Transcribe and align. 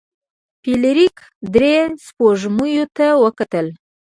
فلیریک 0.61 1.17
درې 1.53 1.73
سپوږمیو 2.05 2.85
ته 2.95 3.07
وکتل. 3.23 3.67